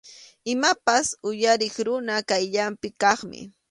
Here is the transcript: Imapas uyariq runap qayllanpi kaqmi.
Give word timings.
Imapas 0.53 1.07
uyariq 1.29 1.75
runap 1.87 2.23
qayllanpi 2.29 2.87
kaqmi. 3.01 3.39